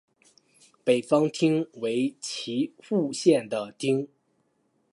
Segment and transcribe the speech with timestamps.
[0.83, 4.07] 北方町为岐阜县的町。